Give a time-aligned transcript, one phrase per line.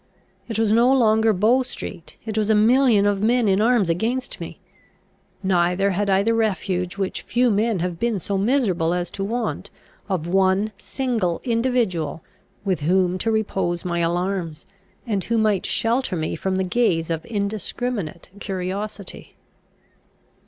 [0.47, 4.39] It was no longer Bow street, it was a million of men in arms against
[4.39, 4.59] me.
[5.43, 9.69] Neither had I the refuge, which few men have been so miserable as to want,
[10.09, 12.23] of one single individual
[12.65, 14.65] with whom to repose my alarms,
[15.05, 19.35] and who might shelter me from the gaze of indiscriminate curiosity.